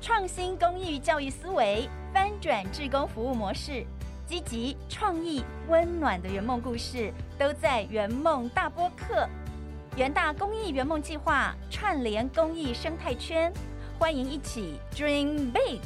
[0.00, 3.84] 创新公益教育思维，翻转志工服务模式，
[4.26, 9.28] 积极创意、温暖的圆梦故事，都在圆梦大播客。
[9.96, 13.52] 元大公益圆梦计划串联公益生态圈，
[13.98, 15.80] 欢迎一起 Dream Big。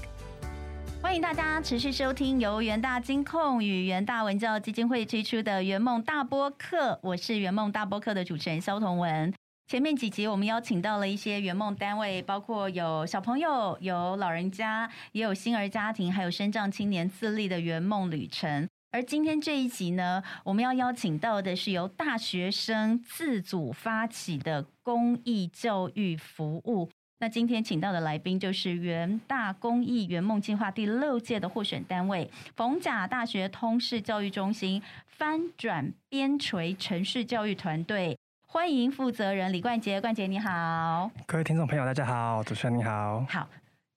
[1.00, 9.32] 欢迎大家持续收听由元大金控与元大文教基金会推出的圆梦大播客，我是圆梦大播客的主持人肖同文。
[9.70, 18.68] 前面几集我们邀请到了一些圆梦单位，包括有小朋友、有老人家，也有星儿家庭，还有身障青年自立的圆梦旅程。
[18.90, 26.90] 而今天这一集呢，我们要邀请到的是由大学生自主发起的公益教育服务。
[27.20, 38.18] 那今天请到的来宾就是元大公益圆梦计划第六届的获选单位——逢甲大学通识教育中心翻转边陲城市教育团队。
[38.52, 41.08] 欢迎负责人李冠杰，冠杰你好。
[41.24, 43.24] 各位听众朋友，大家好，主持人你好。
[43.28, 43.48] 好，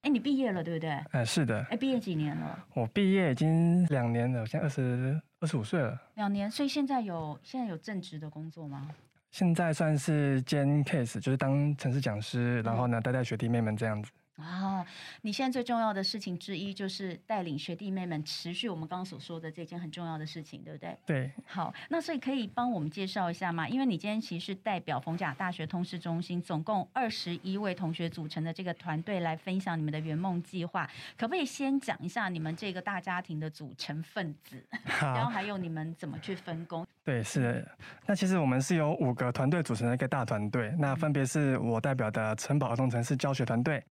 [0.03, 0.91] 哎，你毕业了对不对？
[1.09, 1.66] 哎，是的。
[1.72, 2.63] 哎，毕业几年了？
[2.75, 6.00] 我毕业已经两年了，现在二十二十五岁了。
[6.13, 8.88] 两年，所以现在有现在有正职的工作吗？
[9.31, 14.11] 现在算是兼 case，就是当城市讲师，然后呢带带学弟妹们这样子。
[14.38, 14.84] 啊，
[15.22, 20.98] 你现在最重要的事情之一就是带领学弟妹们持续我们刚刚所说的这件很重要的事情，对不对？
[21.06, 21.31] 对。
[21.45, 23.70] 好，那所以可以帮我们介绍一下吗？
[23.70, 34.62] 因为你今天其实是代表逢甲大学通识中心，总共二十一位同学组成的这个团队来分享你们的圆梦计划，可不可以先讲一下你们这个大家庭的组成分子，
[35.00, 36.86] 然后还有你们怎么去分工？
[37.03, 37.64] 对，是。
[38.08, 43.84] 那其实我们是由五个团队组成的一个大团队，那分别是我代表的城堡儿童城市教学团队。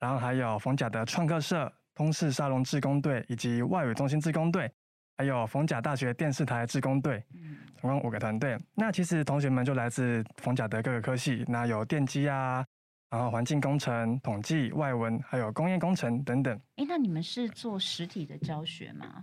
[0.00, 4.68] 然后还有逢甲的创客社、通识沙龙志工队，以及外语中心志工队，
[5.18, 7.22] 还有逢甲大学电视台志工队，
[7.78, 8.58] 总共五个团队。
[8.74, 12.64] 那其实同学们就来自逢甲的各个科系，那有电机啊，
[13.10, 16.58] 然后环境工程、统计、外文，还有工业工程等等。
[16.76, 19.22] 哎，那你们是做实体的教学吗？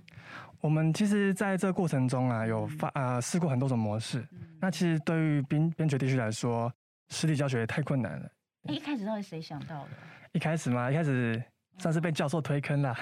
[0.61, 4.23] 我们其实在这过程中啊，有发呃试过很多种模式。
[4.61, 6.71] 那其实对于边边陲地区来说，
[7.09, 8.29] 实体教学太困难了。
[8.67, 9.89] 一开始到底谁想到的？
[10.33, 11.41] 一开始嘛，一开始
[11.79, 12.93] 算是被教授推坑了。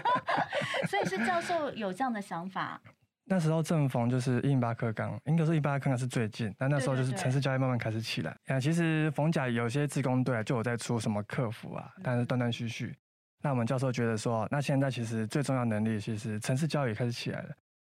[0.88, 2.80] 所以是教授有这样的想法。
[3.26, 8.36] 那时候正逢就是一零八课纲，应该说一八课纲是最近，但那时候就是城市教育慢慢开始起来。
[8.46, 12.94] 啊，其实逢甲有些自工队就有在出什么客服啊，但是断断续续。
[13.42, 17.48] 那我们教授觉得说，那现在其实最重要能力，其实城市教育也开始起来了。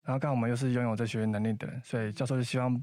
[0.05, 2.83] 然后刚好我们又是拥有这学能力的人，所以教授就希望。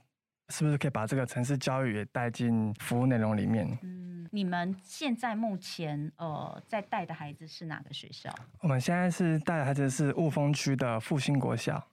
[0.52, 3.66] 是不是可以把这个城市教育也带进服务内容里面？
[3.82, 8.30] 嗯，你们现在目前呃在带的孩子是哪个学校？
[8.60, 11.84] 我们现在是带的孩子是雾峰区的复兴国小。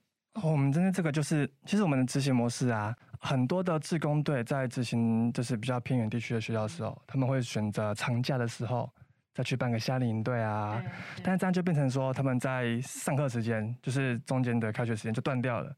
[0.43, 8.89] 我们真的这个就是，其实我们的执行模式啊，很多的志工队在执行就是比较偏远地区的学校的时候，他们会选择长假的时候
[9.33, 10.81] 再去办个夏令营队啊。
[11.23, 15.75] 但是这样就变成说，他们在上课时间就是中间的开学时间就断掉了。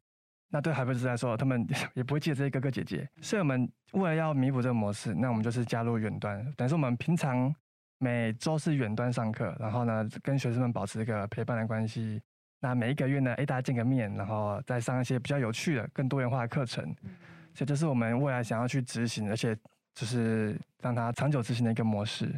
[0.53, 7.55] 那对孩子来说，他们 也不会记得这些哥哥姐姐，所以我们为了要弥补这个模式，那我们就是加入远端，等于说我们平常
[7.99, 12.21] 每周是远端上课，然后呢跟学生们保持一个陪伴的关系。
[12.59, 16.83] 那每一个月呢，哎大家见个面，然后再上一些比较有趣的、更多元化的课程。
[17.53, 19.57] 所以这是我们未来想要去执行，而且
[19.95, 22.29] 就是让它长久执行的一个模式。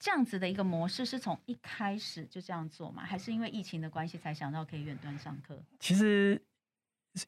[0.00, 3.04] 这样子的一个模式是从一开始就这样做吗？
[3.04, 5.56] 还是因为疫情的关系才想到可以远端上课？
[5.78, 6.40] 其实。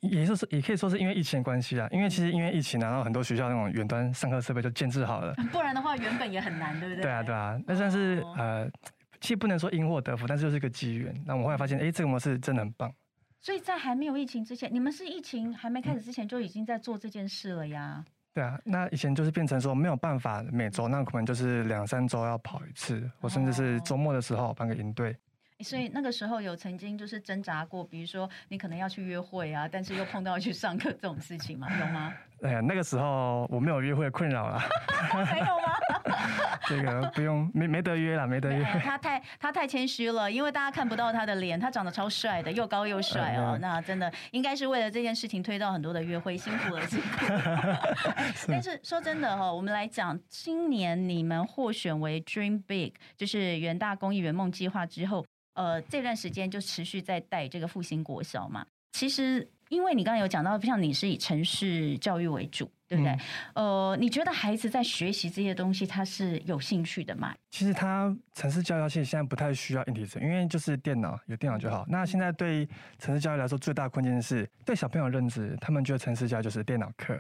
[0.00, 7.02] 也就是也可以说是因为疫情的关系啊，因为其实因为疫情，然后很多学校那种远端上课设备就建制好了，不然的话原本也很难，对不对？
[7.02, 8.70] 对啊，对啊，那算是呃，
[9.20, 11.14] 其实不能说因祸得福，但是就是一个机缘。
[11.26, 12.92] 那我后来发现，哎，这个模式真的很棒。
[13.40, 18.04] 所以在还没有疫情之前，你们是疫情还没开始之前就已经在做这件事了呀？
[18.32, 25.16] 对啊，那以前就是变成说没有办法每周，那可能就是两三周要跑一次，我甚至是周末的时候办个营队。
[25.62, 31.68] 所以那个时候有曾经就是挣扎过，比如说你可能要去约会啊，但是又碰到去上课这种事情吗？
[31.78, 32.12] 有吗？
[32.42, 34.58] 哎呀，那个时候我没有约会困扰了，
[35.12, 35.76] 没有吗？
[36.66, 38.64] 这个不用，没没得约了，没得约。
[38.82, 43.58] 他太他太谦虚了，因为大家看不到他的脸，他长得超帅的，又高又帅哦。
[43.60, 47.26] 那真的应该是为了这件事情推到很多的约会，辛苦了，辛苦。
[48.48, 55.26] 但是说真的哈，我们来讲，今年你们获选为 Dream Big，就是元大公益圆梦计划之后。
[55.60, 58.64] 呃，这段时间就持续在带这个复兴国小嘛。
[58.92, 63.14] 其实，因为你刚刚有讲到，像你是以城市教育为主，对不对？
[63.54, 67.34] 呃，你觉得孩子在学习这些东西，他是有兴趣的吗？
[67.50, 71.84] 其实，他城市教育其实现在不太需要硬体因为就是电脑有电脑就好。
[71.86, 72.66] 那现在对
[72.98, 77.14] 城市教育来说，最大困境是对小朋友认知，他们觉得城市教育就是电脑课，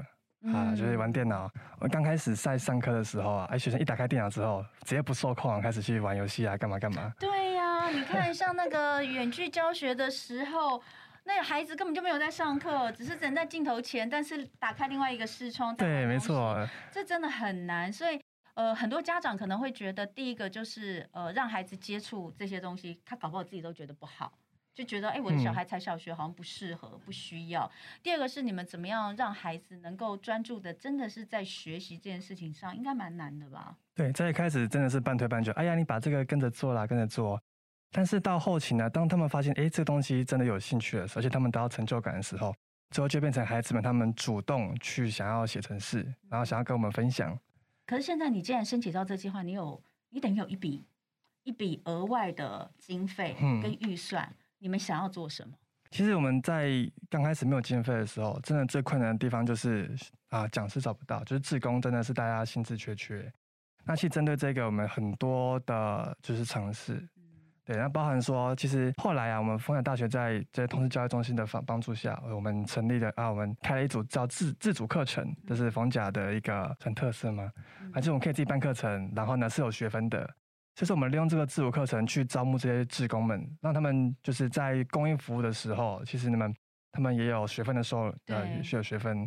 [0.52, 1.48] 啊，就是玩电脑。
[1.78, 7.12] 我刚开始在上课的时候啊，哎，学生一打开电脑之后，直接不受控，开始去玩游戏啊，干嘛干嘛。
[7.20, 7.49] 对呀，
[7.92, 10.80] 你看像那个远距教学的时候，
[11.24, 15.74] 那孩子根本就没有在上课，只是站在镜头前，但是打开另外一个视窗。
[15.74, 16.56] 对，没错，
[16.92, 17.92] 这真的很难。
[17.92, 18.20] 所以，
[18.54, 24.32] 呃，很多家长可能会觉得，第一个就是呃，让孩子接触这些东西，他搞不好自己都觉得不好。
[24.72, 27.70] 就觉得哎，我的小孩才小学，好像不适合，不需要。
[28.04, 33.76] 第二个是你们怎么样让孩子能够专注的，真的是在学习这件事情上，应该蛮难的吧？
[33.96, 37.38] 对，在一开始真的是半推半就，哎呀，你把这个跟着做啦，跟着做。
[37.92, 42.54] 但是到后期呢，当他们发现哎，这个东西真的有兴趣了，而且他们得到成就感的时候，
[42.90, 47.38] 最后就变成孩子们他们主动去想要写程式，然后想要跟我们分享。
[47.86, 50.84] 可是现在你既然申请到这计划，你有你等于有一笔
[51.42, 54.32] 一笔额外的经费跟预算。
[54.58, 55.54] 你们想要做什么？
[55.90, 56.70] 其实我们在
[57.08, 59.90] 刚开始没有经费的时候，真的最困难的地方就是
[60.28, 63.32] 啊，讲师找不到，就是志工真的是大家心智缺缺。
[63.84, 67.08] 那其实针对这个，我们很多的就是尝试，
[67.70, 77.48] 对，那包含说，其实后来啊，我们丰台大学在这些通识教育中心的帮帮助下，我们成立了啊，我们开了一组叫自自主课程，这是冯甲的一个很特色嘛，
[77.94, 80.28] 而且我们可以自己办课程，然后呢是有学分的。
[80.74, 86.52] 就是我们利用这个自主课程去招募这些志工们，让他们就是在公益服务的时候，其实你们
[86.90, 89.24] 他们也有学分的时候，呃，需要学分。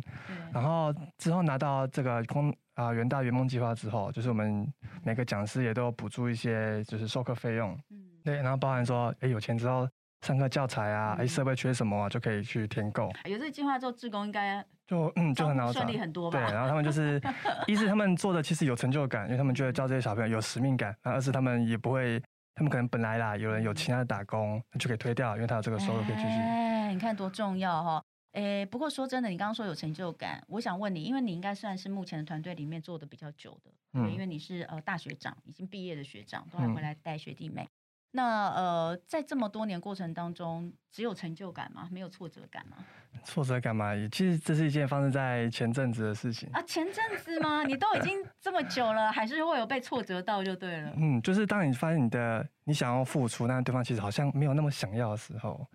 [0.52, 4.70] 然后之后拿到这个空啊元大圆梦计划之后，就是我们
[5.02, 7.70] 每个讲师也都有补助一些就是授课费用。
[7.90, 9.88] 嗯，对，然后包含说，哎，有钱之后。
[10.22, 13.10] 上课教材啊，哎，设备缺什么就可以去填购。
[13.26, 16.38] 有这个计划之后，志工应该就嗯就很好顺利很多吧。
[16.38, 17.20] 对，然后他们就是，
[17.68, 22.18] 一是他们做的其实有成就感，因为他们觉得教这些小朋友有使命感；，然后二是他们也不会，
[22.54, 26.28] 他们可能本来啦，有人有其他的打工，就可以推掉，因为他有这个收入可以继续。
[26.28, 28.02] 哎，你看多重要哈！
[28.32, 37.68] 哎，不过说真的，你刚刚说有成就感，我想问你，因为你应该算是目前的团队里面做的比较久的，嗯，因为你是呃大学长，已经毕业的学长，都还回来带学弟妹。
[38.16, 41.88] 那呃，在这么多年过程当中，只有成就感吗？
[41.90, 42.76] 没有挫折感吗？
[43.24, 46.62] 挫折感嘛，其实这是一件发生在前阵子的事情啊。
[46.62, 47.64] 前阵子吗？
[47.64, 50.92] 你都已经 这么久了，还是会有被挫折到就对了。
[50.96, 55.66] 嗯，就是当你发现你的你想要付出，但对方其实好像没有那么想要的时候，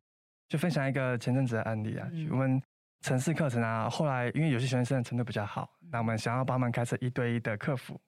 [0.47, 2.07] 就分享一个前阵子的案例啊。
[2.31, 2.61] 我们
[3.01, 7.99] 城市课程啊，后来因为有些学生程度比较好，那我们想要帮忙开设一对一的客服，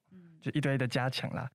[0.42, 1.52] 就一对一的加强啦。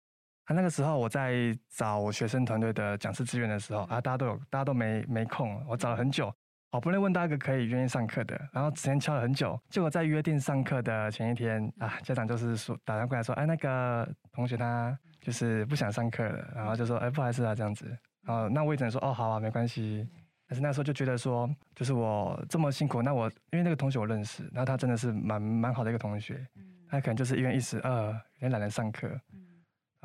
[0.47, 5.61] 啊，那个时候我在找我学生团队的讲师资源的时候啊，大家都有，大家都没没空。
[5.69, 6.33] 我找了很久，
[6.71, 17.87] 好不容易问到一个可以愿意上课的，然后时间敲了很久，结果在约定上课的前一天啊，家长就是说打电话过来说，哎，那个同学他就是不想上课了，然后就说，哎，不好意思啊，这样子。
[18.23, 20.09] 然后那我也只能说，哦，好啊，没关系。
[20.49, 26.47] 但是那时候就觉得说，就是我这么辛苦，那我因为那个同学我认识，然后他真的是蛮蛮好的一个同学，
[26.89, 29.09] 他可能就是因为一时二，有点懒得上课。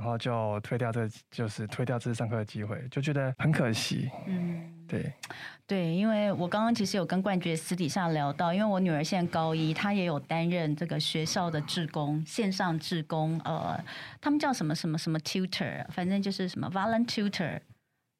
[0.02, 4.10] 然后就推掉这，就是推掉这次上课的机会，就觉得很可惜。
[4.26, 5.14] 嗯，对，
[5.68, 13.80] 对，因为我刚刚其实有跟冠爵私底下聊到，因为我女儿现在高一，她也有担任这个学校的志工，线上志工，呃，
[14.20, 17.60] 他们叫什么什么什么 tutor，反正就是什么 volunteer，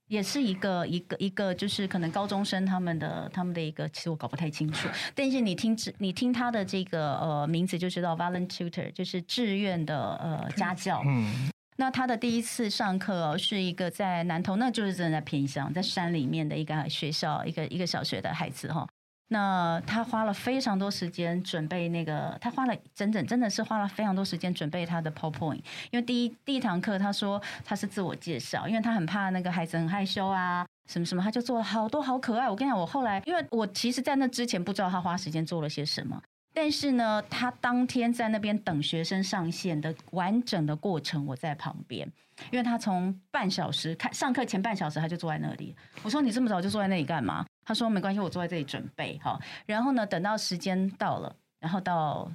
[0.08, 11.02] 也是一个一个一个，就是可能高中生他们的他们的一个，其实我搞不太清楚，但是你听你听他的这个呃名字就知道 volunteer，就是志愿的呃家教。
[11.08, 11.50] 嗯。
[11.78, 18.88] 那他的第一次上课是一个在南投，那就是真的在偏乡，在山里面的一个学校，一个一个小学的孩子哈。
[19.30, 25.62] 那他花了非常多时间准备那个，他花了整整真的是花了非常多时间准备他的 PowerPoint。
[25.90, 32.50] 因为第一第一堂课他说他是自我介绍，因为他很怕那个孩子很害羞啊，什么什么，他就做了好多好可爱。
[32.50, 36.22] 我跟你讲，我后来因为我其实在那之前不知道他花时间做了些什么。
[36.54, 42.06] 但是呢，他当天在那边等学生上线的完整的过程，我在旁边，
[42.52, 45.76] 因为他从半小时开上课前半小时他就坐在那里。
[46.04, 47.46] 我说你这么早就坐在那里干嘛？
[47.64, 49.40] 他说没关系，我坐在这里准备哈。
[49.66, 52.30] 然后呢，等到时间到了，然后到，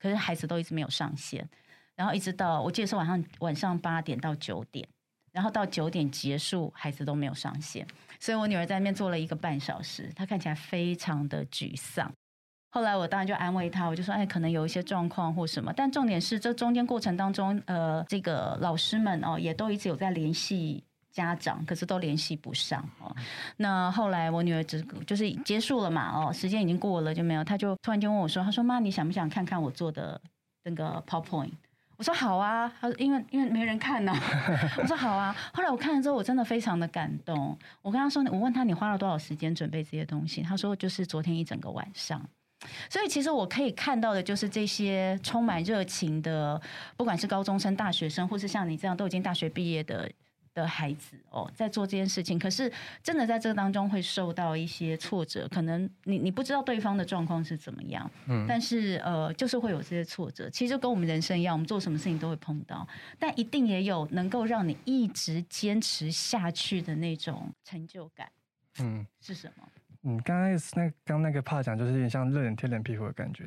[0.00, 1.48] 可是孩子都一直没有上线，
[1.94, 4.88] 然后一直到我记得是晚上晚上八点到九点，
[5.32, 7.86] 然后到九点结束，孩子都没有上线，
[8.18, 12.10] 所以我女儿在那边坐了一个半小时，她看起来非常的沮丧。
[12.72, 23.14] 后来我当然就安慰他，我就说，哎，可能有一些状况或什么，但重点是这中间过程当中，呃，这个老师们哦，也都一直有在联系家长，可是都联系不上哦。
[23.56, 30.20] 那后来我女儿只就是结束了嘛，哦，时间已经过了就没有，他就突然间问我说，他说妈，你想不想看看我做的
[30.62, 31.50] 那个 PowerPoint？
[31.96, 34.14] 我说好啊，他说因为因为没人看呢，
[34.80, 35.34] 我说好啊。
[35.52, 37.58] 后来我看了之后，我真的非常的感动。
[37.82, 42.22] 我跟他说，我问他你花了多少时间准备这些东西，他说就是昨天一整个晚上。
[42.88, 46.60] 所以其实我可以看到的就是这些充满热情的，
[46.96, 50.10] 不管是高中生、大学生，或是像你这样都已经大学毕业的
[50.52, 52.38] 的孩子哦，在做这件事情。
[52.38, 52.70] 可是
[53.02, 60.50] 真的在这个当中会受到一些挫折，可能你你不知道对方的状况是怎么样，嗯，但是呃，就是会有这些挫折。
[60.50, 62.86] 其实就跟我们人生一样，我们做什么事情都会碰到，
[63.18, 68.28] 但一定也有能够让你一直坚持下去的那种成就感。
[68.78, 69.68] 嗯，是什么？
[70.02, 73.44] 嗯，刚刚那刚那个怕讲，就是有点像热脸贴冷屁股的感觉。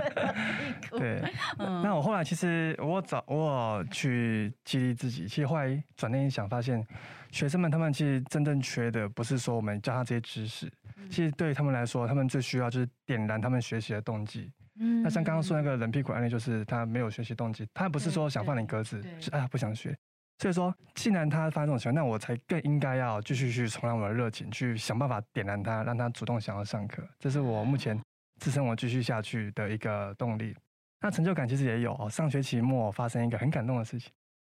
[0.92, 1.22] 对，
[1.56, 6.86] 那我后来其实我找我去激励自己，其实后来转念一想，发现
[7.30, 10.70] 学生们他们其实真正缺的不是说我们教他这些知识，
[11.08, 14.52] 其实对于他们来说，他们最需要就是点燃他们学习的动机。
[14.78, 19.96] 嗯，那像刚刚说那个冷屁股案例，就是他没有学习动机，他不是说想放你鸽子，是啊不想学。
[20.42, 27.00] 所以说，既然他发这种情况，那我才更应该要继续去重燃我的热情，去想办法点燃他，让他主动想要上课。
[27.20, 27.96] 这是我目前
[28.40, 30.52] 支撑我继续下去的一个动力。
[31.00, 32.10] 那成就感其实也有哦。
[32.10, 34.10] 上学期末发生一个很感动的事情，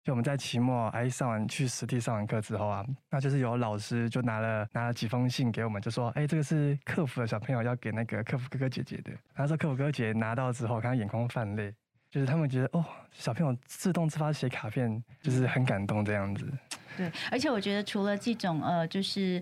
[0.05, 9.11] 就我们在期末哎上完去实地上完课之后啊，那就是有老师就拿了拿了几封信给我们，就说哎这个是客服的小朋友要给那个客服哥哥姐姐的。
[9.33, 11.75] 然后说客服哥哥姐姐拿到之后，看他眼眶泛泪。
[12.13, 16.47] 就是他们觉得哦，小朋友自动自发写卡片，就是很感动这样子。
[16.95, 19.41] 对，而且我觉得除了这种呃，就是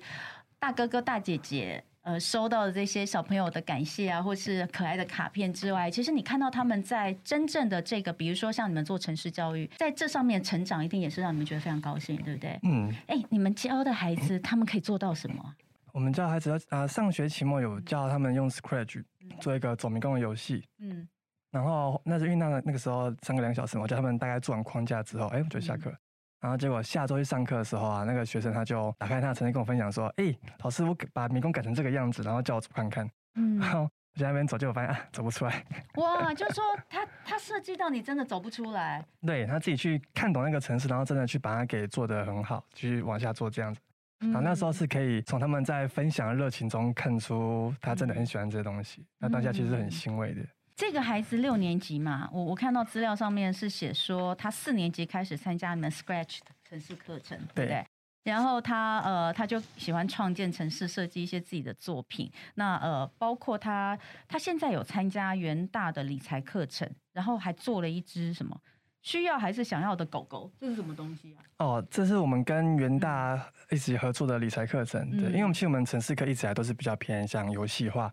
[0.57, 12.57] 大哥哥大姐姐呃收到的这些小朋友的感谢啊，或是可爱的卡片之外，其实你看到他们在真正的这个，比如说像你们做城市教育，在这上面成长，一定也是让你们觉得非常高兴，对不对？
[12.63, 12.89] 嗯。
[13.07, 15.53] 哎，你们教的孩子，他们可以做到什么？
[15.91, 19.03] 我们教孩子啊，上学期末有教他们用 Scratch
[19.41, 20.63] 做一个走迷宫的游戏。
[20.79, 21.05] 嗯。
[21.51, 25.93] 然后那是因为那个那个时候上个两小时嘛，我叫他们大概做完框架之后，哎，我就下课。
[26.39, 35.63] 然后结果下周去上课的时候啊，那个学生他就打开他的成绩跟我分享说：“哎，老师，我把迷宫改成这个样子，然后叫我走看看。”嗯，然后我在那边走，结果发现啊，走不出来。
[35.98, 39.05] 哇，就是说他他设计到你真的走不出来。
[39.22, 43.79] 对他自己去看懂那个城市，然后真的去把它给做得很好，继续往下做这样子。
[44.20, 49.05] 然后那时候是可以从他们在分享的热情中看出他真的很喜欢这些东西。
[49.20, 50.41] 那当下其实很欣慰的。
[50.81, 57.85] 这个孩子六年级嘛，我我看到资料上面是写说他四年级开始参加你们 Scratch 的城市课程，对不对？
[58.23, 62.31] 然后他呃他就喜欢创建城市设计一些自己的作品。
[62.55, 63.95] 那呃包括他
[64.27, 68.59] 他现在有参加元大的理财课程，然后还做了一只什么
[69.03, 71.45] 需要还是想要的狗狗，这是什么东西啊？
[71.59, 78.11] 哦，这是我们跟元大一起合作的理财课程，对，因为我们其实我们城市课一直来都是比较偏向游戏化。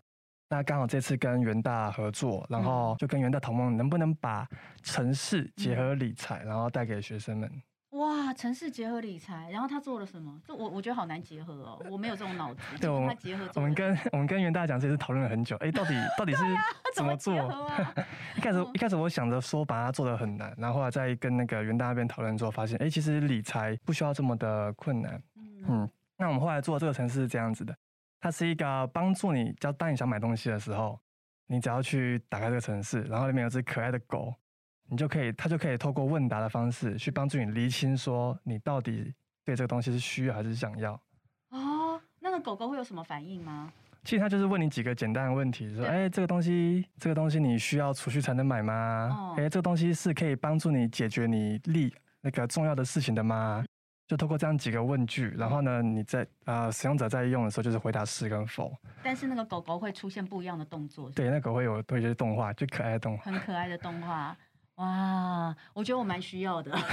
[0.49, 4.47] 那刚好这次跟元大合作，然后就跟元大同盟，能不能把
[4.81, 7.49] 城市结合理财，然后带给学生们？
[7.91, 10.41] 哇，城市结合理财，然后他做了什么？
[10.43, 12.61] 这我我觉得好难结合哦，我没有这种脑子。
[12.81, 15.55] 对，我们结合，我们跟我们跟元大讲，其实讨论了很久。
[15.57, 16.43] 哎，到底 到底是
[16.95, 17.35] 怎么做？
[18.35, 25.21] 一开始一开始我想着说把它做的很难，然后后来在跟那个元大那边讨论之后，发现哎，其实理财不需要这么的困难。
[25.67, 27.75] 嗯，那我们后来做这个城市是这样子的。
[28.19, 30.99] 它是一个帮助你，叫当你想买东西的时候，
[31.47, 34.33] 你只要去打开这个城市，然后里面有只可爱的狗，
[34.87, 39.13] 你就可以，它就可以透过问答的方式去帮助你厘清，说你到底
[39.45, 40.93] 对这个东西是需要还是想要。
[41.49, 43.71] 哦，那个狗狗会有什么反应吗？
[44.03, 49.33] 其实它就是问你几个简单的问题，说，哎，这个东西，这个东西你需要储蓄才能买吗？
[49.37, 53.63] 哎，这个东西是可以帮助你解决你利那个重要的事情的吗？
[54.09, 58.75] 就透过这样几个问句，然后呢，你在呃使用者在用的时候，就是回答是跟否。
[59.03, 61.11] 但是那个狗狗会出现不一样的动作。
[61.11, 63.23] 对，那狗会有多一些动画，就可爱的动画。
[63.25, 64.35] 很可爱的动画，
[64.77, 66.75] 哇，我觉得我蛮需要的。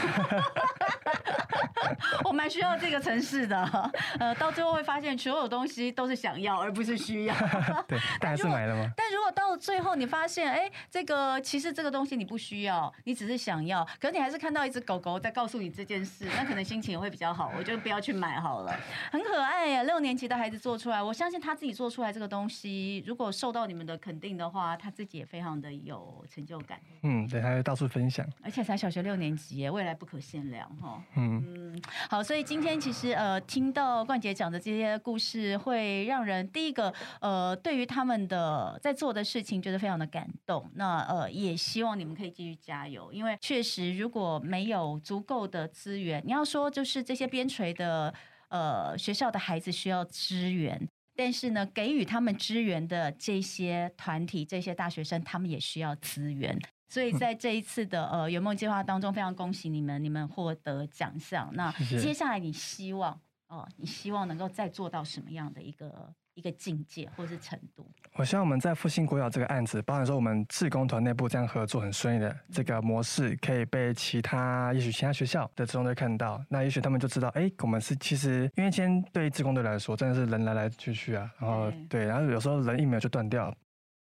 [2.25, 7.35] 我蛮需要这个城市的，呃，到最后会发现所有东西都是想要而不是需要。
[7.89, 8.93] 对，但还是买了吗？
[9.27, 17.53] 果到最后你发现，哎，这个其实这个东西你不需要，你只是想要，可是你还是看到一只狗狗在告诉你这件事，那可能心情也会比较好。
[17.59, 18.79] 我就不要去买好了，
[19.11, 26.79] 很可爱呀，六年级的孩子做出来，我相信他自己做出来这个东西，如果受到你们的肯定的话，他自己也非常的有成就感。
[27.03, 31.03] 嗯，对，他会到处分享，而且才小学六年级，未来不可限量哈。
[31.17, 31.77] 嗯。
[32.09, 40.71] 好，所以今天其实呃，听到冠杰讲的这些故事，会让人第一个呃，对于他们的在做的事情，觉得非常的感动。
[40.75, 48.13] 那呃，也希望你们可以继续加油，因为确实如果没有足够的资源，你要说就是这些边陲的
[48.49, 56.57] 呃学校的孩子需要支援，但是呢，给予他们支援的这些团体、这些大学生，他们也需要资源。
[56.89, 61.51] 所以在这一次的呃圆梦计划当中，非常恭喜你们，你们获得奖项。
[61.55, 67.85] 那接下来你希望哦，你希望能够再做到什么样的一个一个境界或是程度？
[68.15, 83.53] 我希望我们在复兴国小这个案子，包含说我们志工团内部这样合作很顺利的这个模式，可以被其他也许其他学校的志工队看到，那也许他们就知道，哎，我们是其实因为今天对志工队来说，真的是人来来去去啊，然后对，然后有时候人一没有就断掉。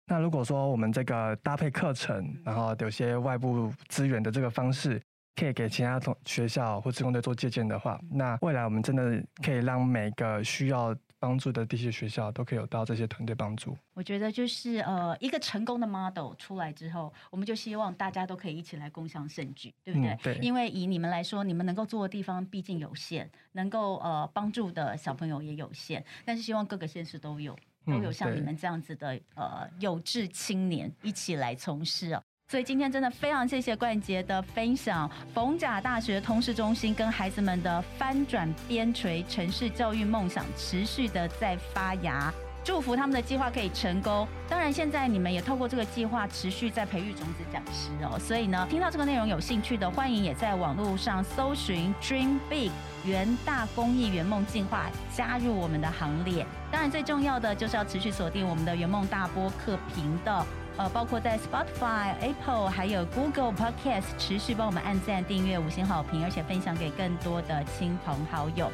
[0.07, 5.01] 那如果说我们这个搭配课程，然后有些外部资源的这个方式，
[5.37, 13.79] 可以给其他同学校或职工队做借鉴的话，那未来我们真的可以让每个需要帮助的这些学校都可以有到这些团队帮助。
[13.95, 20.19] 我觉得就是呃一个成功的 model 出来之后，我们就希望大家都可以一起来共享盛举，对不对？
[20.21, 20.39] 对。
[20.43, 27.57] 因为以你们来说，你们能够做的地方毕竟有限，能够呃帮助的小朋友也有限，但是希望各个县市都有。
[27.85, 42.31] 都有像你们这样子的呃有志青年一起来从事哦，所以今天真的非常谢谢冠杰的分享，逢甲大学通识中心跟孩子们的翻转边陲城市教育梦想持续的在发芽。
[42.63, 44.29] 祝福他们的计划可以成功。
[44.51, 48.19] 当然，现在你们也透过这个计划持续在培育种子讲师哦。
[48.19, 52.71] 所以呢，听到这个内容有兴趣的，欢迎也在网络上搜寻 Dream Big
[53.07, 56.45] 元大公益圆梦计划，加入我们的行列。
[56.71, 68.71] 当然，最重要的就是要持续锁定我们的圆梦大播客频道，呃，包括在 Spotify、Apple 还有 Google Podcast，持续帮我们按赞、订阅、五星好评，而且分享给更多的亲朋好友。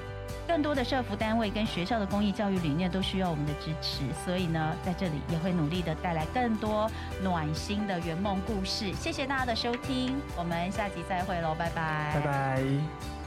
[0.46, 6.90] 更多的社服单位跟学校的公益教育理念都需要我们的支持，所以呢，在这里也会努力的带来更多
[7.22, 8.92] 暖心的圆梦故事。
[8.94, 13.17] 谢谢大家的收听，我们下集再会喽，拜拜，拜拜。